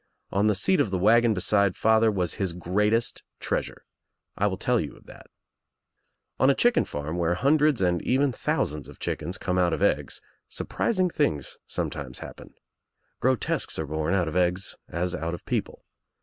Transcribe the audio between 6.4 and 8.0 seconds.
a chicken farm where hundreds